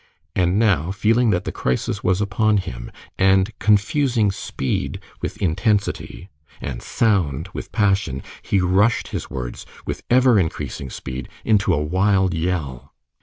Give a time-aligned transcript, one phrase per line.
[0.35, 6.27] And now, feeling that the crisis was upon him, and confusing speed with intensity,
[6.59, 12.33] and sound with passion, he rushed his words, with ever increasing speed, into a wild
[12.33, 12.95] yell.